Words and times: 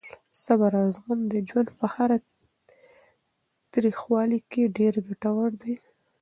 صبر 0.43 0.71
او 0.81 0.87
زغم 0.95 1.19
د 1.31 1.33
ژوند 1.47 1.69
په 1.79 1.85
هره 1.93 2.17
تریخوالې 3.73 4.39
کې 4.51 4.73
ډېر 4.77 4.93
ګټور 5.07 5.51
دي. 5.61 5.75